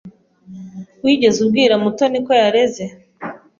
[1.03, 2.83] Wigeze ubwira Mutoni ko yareze?